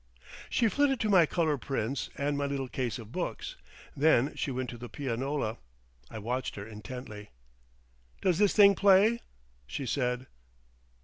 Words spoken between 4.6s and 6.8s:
to the pianola. I watched her